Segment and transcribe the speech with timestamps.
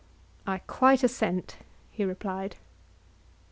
[0.47, 1.57] I quite assent,
[1.91, 2.55] he replied.